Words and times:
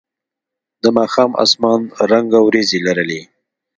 د 0.83 0.85
ماښام 0.97 1.31
اسمان 1.43 1.81
رنګه 2.11 2.39
ورېځې 2.43 2.79
لرلې. 2.87 3.21